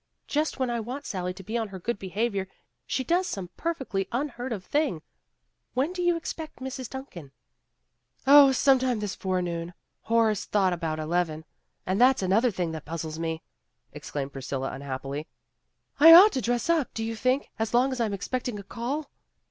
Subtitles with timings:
[0.25, 2.47] Just when I want Sally to be on her good behavior,
[2.87, 5.03] she does some perfectly un heard of thing.
[5.75, 6.89] When do you expect Mrs.
[6.89, 7.31] Duncan?"
[8.23, 8.51] 148 PEGGY RAYMOND'S WAY "Oh,
[8.91, 9.73] sometime this forenoon.
[10.01, 11.45] Horace thought about eleven.
[11.85, 13.43] And that's another 1 thing that puzzles me,
[13.93, 15.27] ''exclaimed Priscilla un happily.
[15.99, 19.11] "Ought I to dress up, do you think, as long as I'm expecting a call?"